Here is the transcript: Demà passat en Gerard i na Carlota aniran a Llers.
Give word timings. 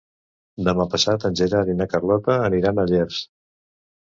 Demà 0.67 0.87
passat 0.93 1.25
en 1.29 1.37
Gerard 1.41 1.71
i 1.75 1.75
na 1.83 1.87
Carlota 1.93 2.39
aniran 2.49 2.79
a 2.79 2.89
Llers. 2.95 3.21